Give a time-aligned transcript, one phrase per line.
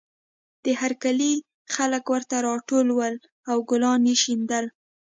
[0.63, 1.33] د هر کلي
[1.75, 3.01] خلک ورته راټول وو
[3.51, 4.65] او ګلان یې شیندل